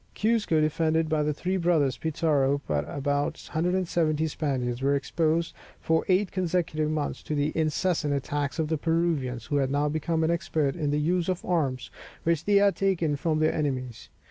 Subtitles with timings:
[0.15, 6.31] Cuzco, defended by the three brothers Pizarro with but 170 Spaniards, was exposed for eight
[6.31, 10.89] consecutive months to the incessant attacks of the Peruvians, who had now become expert in
[10.89, 11.91] the use of the arms
[12.23, 14.09] which they had taken from their enemies.